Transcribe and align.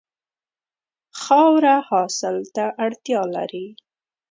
خاوره 1.21 1.75
حاصل 1.89 2.37
ته 2.55 2.65
اړتیا 2.85 3.21
لري. 3.35 3.65